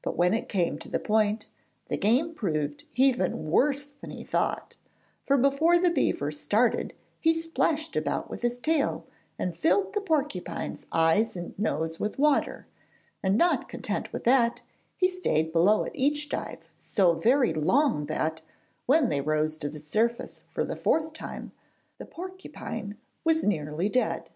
But 0.00 0.16
when 0.16 0.32
it 0.32 0.48
came 0.48 0.78
to 0.78 0.88
the 0.88 0.98
point, 0.98 1.46
the 1.88 1.98
game 1.98 2.32
proved 2.34 2.84
even 2.94 3.50
worse 3.50 3.86
than 3.90 4.08
he 4.08 4.24
thought, 4.24 4.76
for 5.26 5.36
before 5.36 5.78
the 5.78 5.90
beaver 5.90 6.32
started 6.32 6.94
he 7.20 7.34
splashed 7.34 7.94
about 7.94 8.30
with 8.30 8.40
his 8.40 8.58
tail, 8.58 9.06
and 9.38 9.54
filled 9.54 9.92
the 9.92 10.00
porcupine's 10.00 10.86
eyes 10.90 11.36
and 11.36 11.52
nose 11.58 12.00
with 12.00 12.18
water; 12.18 12.66
and 13.22 13.36
not 13.36 13.68
content 13.68 14.10
with 14.10 14.24
that 14.24 14.62
he 14.96 15.06
stayed 15.10 15.52
below 15.52 15.84
at 15.84 15.92
each 15.94 16.30
dive 16.30 16.72
so 16.74 17.12
very 17.12 17.52
long 17.52 18.06
that, 18.06 18.40
when 18.86 19.10
they 19.10 19.20
rose 19.20 19.58
to 19.58 19.68
the 19.68 19.80
surface 19.80 20.44
for 20.48 20.64
the 20.64 20.76
fourth 20.76 21.12
time, 21.12 21.52
the 21.98 22.06
porcupine 22.06 22.96
was 23.22 23.44
nearly 23.44 23.90
dead. 23.90 24.30